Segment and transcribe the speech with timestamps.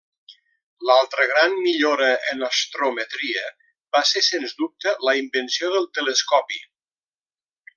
[0.89, 3.43] L'altra gran millora en astrometria
[3.97, 6.63] va ser sens dubte la invenció del telescopi.